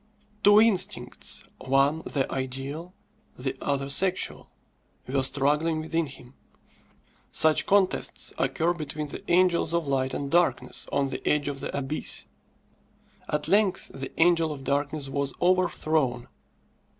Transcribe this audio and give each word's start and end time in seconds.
Two 0.43 0.59
instincts 0.59 1.43
one 1.59 1.99
the 1.99 2.25
ideal, 2.31 2.95
the 3.37 3.55
other 3.61 3.87
sexual 3.87 4.49
were 5.05 5.21
struggling 5.21 5.79
within 5.79 6.07
him. 6.07 6.33
Such 7.31 7.67
contests 7.67 8.33
occur 8.39 8.73
between 8.73 9.09
the 9.09 9.21
angels 9.31 9.75
of 9.75 9.85
light 9.85 10.15
and 10.15 10.31
darkness 10.31 10.87
on 10.91 11.09
the 11.09 11.21
edge 11.29 11.47
of 11.47 11.59
the 11.59 11.77
abyss. 11.77 12.25
At 13.29 13.47
length 13.47 13.91
the 13.93 14.11
angel 14.19 14.51
of 14.51 14.63
darkness 14.63 15.07
was 15.07 15.35
overthrown. 15.39 16.27